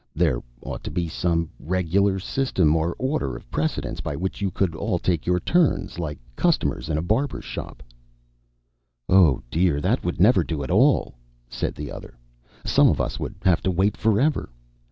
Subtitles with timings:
[0.15, 4.73] "There ought to be some regular system, or order of precedence, by which you could
[4.73, 7.83] all take your turns like customers in a barber's shop."
[9.07, 11.13] "Oh dear, that would never do at all!"
[11.49, 12.17] said the other.
[12.65, 14.49] "Some of us would have to wait forever.